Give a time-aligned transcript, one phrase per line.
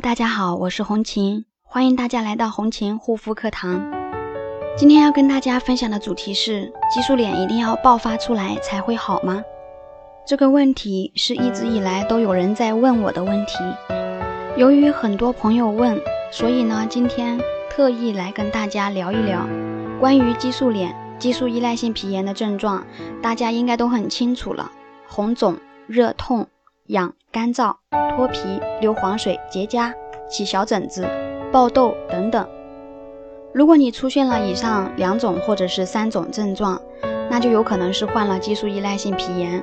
[0.00, 3.90] 大家好，我是红琴，欢迎大家来到红琴护肤课堂。
[4.76, 9.42] 今天要跟大家分享的主题是：激素脸一定要爆发出来才会好吗？
[10.24, 13.54] 这个问题是一直以来都有人在问我的问题。
[14.56, 17.36] 由于很多朋友问，所以呢，今天
[17.68, 19.48] 特意来跟大家聊一聊
[19.98, 22.86] 关于激素脸、激素依赖性皮炎的症状，
[23.20, 24.70] 大家应该都很清楚了：
[25.08, 25.56] 红肿、
[25.88, 26.46] 热痛、
[26.88, 27.74] 痒、干燥。
[28.16, 29.94] 脱皮、流黄水、结痂、
[30.28, 31.06] 起小疹子、
[31.52, 32.44] 爆痘等等。
[33.54, 36.82] 如果你出现了以上两种或者是三种症状，
[37.30, 39.62] 那就有可能是患了激素依赖性皮炎。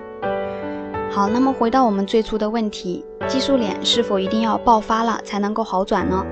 [1.12, 6.26] 好，那么回到我们最初的问题，激素脸是否一定要爆发了才能够好转呢？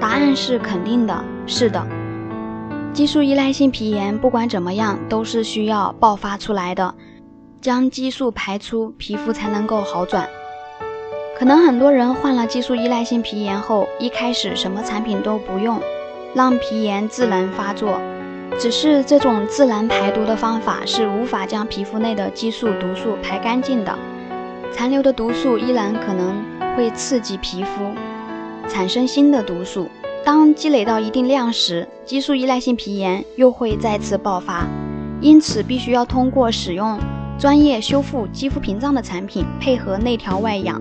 [0.00, 1.86] 答案是肯定的，是的。
[2.92, 6.92] 激素依赖性皮炎不管怎么样都是需要爆发出来的，
[7.60, 10.28] 将激素排出，皮肤才能够好转。
[11.38, 15.78] 可能很多人患了激素依赖性皮炎后，一开始什么产品都不用，
[16.34, 18.00] 让皮炎自然发作。
[18.58, 23.98] 只是这种自然排毒的方法是无法将皮肤内的激素毒素排干净的，
[24.72, 26.42] 残留的毒素依然可能
[26.76, 27.92] 会刺激皮肤，
[28.68, 29.88] 产生新的毒素。
[30.24, 34.66] 当积累到一定量时，激素依赖性皮炎又会再次爆发。
[35.22, 36.98] 因此，必须要通过使用
[37.40, 40.78] 专业修复肌肤屏障的产品，配合内调外养。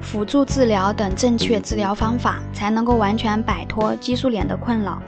[0.00, 5.00] 辅助治疗等正确治疗方法，才能够完全摆脱激素脸的困扰。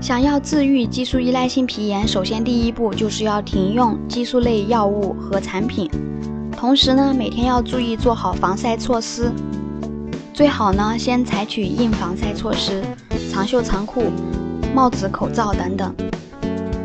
[0.00, 5.88] 想要治愈激素依赖性皮炎，首先第一步就是要停用激素类药物和产品，
[6.56, 9.30] 同时呢，每天要注意做好防晒措施，
[10.34, 12.82] 最好呢先采取硬防晒措施，
[13.30, 14.10] 长袖长裤、
[14.74, 15.94] 帽子、口罩等等。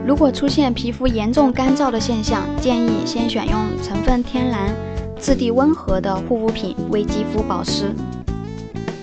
[0.08, 4.74] 如果出现皮肤严重干燥的现象，建议先选用成分天然。
[5.20, 7.94] 质地温和的护肤品为肌肤保湿。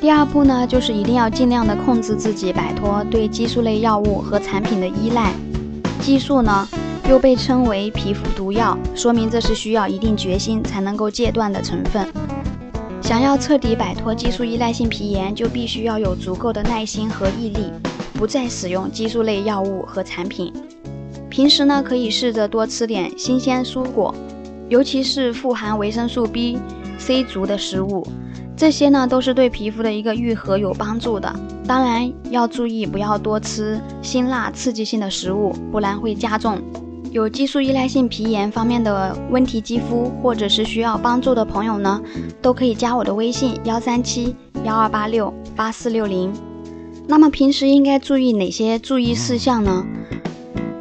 [0.01, 5.31] 第二步呢，就是一定要尽量的控制自己，摆脱对激素类药物和产品的依赖。
[6.01, 6.67] 激素呢，
[7.07, 12.09] 又被称为皮肤毒药，说明这是需要一定决心才能够戒断的成分。
[13.03, 17.71] 想要彻底摆脱激素依赖性皮炎，就必须要有足够的耐心和毅力，
[18.15, 20.51] 不再使用激素类药物和产品。
[21.35, 24.15] 平时呢，可以试着多吃点新鲜蔬果。
[24.69, 26.57] 尤其是富含维生素 B、
[26.97, 28.07] C 族的食物，
[28.57, 31.35] 这些呢都是对皮肤的一个愈合有帮助的。
[31.67, 36.57] 当然要注意，不要多吃辛辣刺激性的食物，不然会加重。
[37.11, 42.01] 有激素依赖性皮炎方面的问题肌肤，或者是需要帮助的朋友呢，
[42.41, 46.33] 都可以加我的微信幺三七幺二八六八四六零。
[47.09, 49.85] 那么平时应该注意哪些注意事项呢？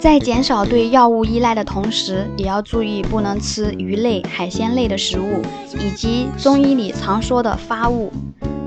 [0.04, 5.42] 在减少对药物依赖的同时，也要注意不能吃鱼类、海鲜类的食物，
[5.80, 8.12] 以及中医里常说的发物。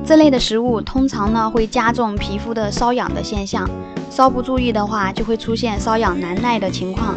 [0.02, 3.68] 这类的食物通常呢会加重皮肤的瘙痒的现象，
[4.08, 7.14] 稍不注意的话，就会出现瘙痒难耐的情况。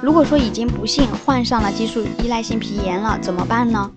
[0.00, 3.90] 如果说已经不幸患上了激素依赖性皮炎了，怎么办呢？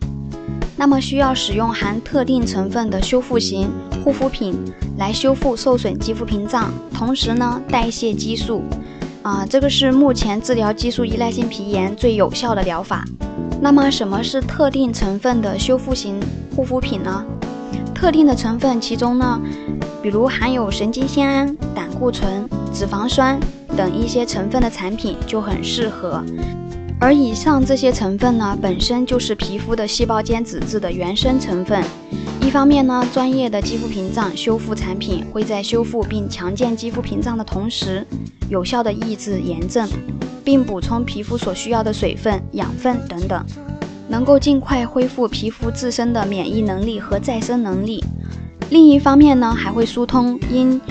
[0.76, 3.70] 那么需要使用含特定成分的修复型
[4.04, 4.56] 护肤品
[4.98, 8.64] 来修复受损肌肤屏障，同时呢代谢激素。
[9.24, 13.06] 啊，这个是目前治疗激素依赖性皮炎最有效的疗法。
[13.62, 16.20] 那么，什么是特定成分的修复型
[16.56, 17.24] 护肤品呢？
[17.94, 19.40] 特定的成分，其中呢，
[20.02, 23.40] 比如含有神经酰胺、胆固醇、脂肪酸
[23.78, 26.24] 等一些成分的产品就很适合。
[27.00, 31.84] 而以上这些成分呢，本身就是皮肤的细胞间脂质的原生成分。
[32.52, 38.06] 一方面呢，专业的肌肤屏障修复产品会在修复并强健肌肤屏障的同时，
[38.50, 39.88] 有效的抑制炎症，
[40.44, 43.42] 并补充皮肤所需要的水分、养分等等，
[44.10, 48.04] 能够尽快恢复皮肤自身的免疫能力和再生能力。
[48.70, 50.82] 另一方面呢，还会疏通因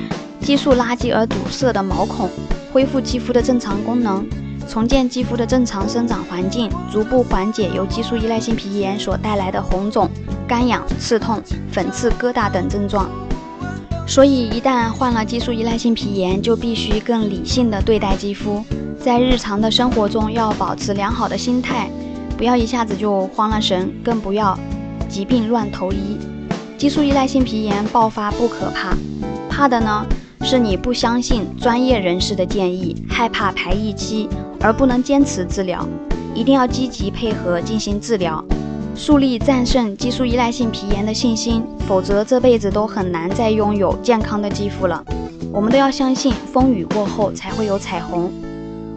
[0.40, 2.30] 激素垃圾而堵塞的毛孔，
[2.72, 4.26] 恢复肌肤的正常功能。
[4.70, 10.08] 重建肌肤的正常生长环境，逐步缓解由激素依赖性皮炎所带来的红肿、
[10.46, 11.42] 干痒、刺痛、
[11.72, 13.10] 粉刺、疙瘩等症状。
[14.06, 18.64] 所以，一旦患了激素依赖性皮炎，就必须更理性的对待肌肤，
[19.02, 21.90] 在日常的生活中要保持良好的心态，
[22.38, 24.56] 不要一下子就慌了神，更不要
[25.08, 26.16] 疾病乱投医。
[26.78, 28.96] 激素依赖性皮炎爆发不可怕，
[29.48, 30.06] 怕的呢
[30.42, 34.28] 是你不相信专业人士的建议，害怕排异期。
[34.60, 35.86] 而不能坚持治疗，
[36.34, 38.44] 一定要积极配合进行治疗，
[38.94, 45.02] 树立战胜激素依赖性皮炎的信心，否则这辈子都很难再拥有健康的肌肤了。
[45.52, 48.30] 我们都要相信，风雨过后才会有彩虹。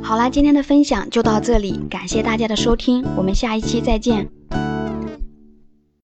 [0.01, 4.29] 好啦，今天的分享就到这里，感谢大家的收听，我们下一期再见。